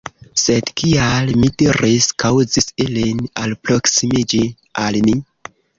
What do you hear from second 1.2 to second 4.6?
mi diris, kaŭzis ilin alproksimiĝi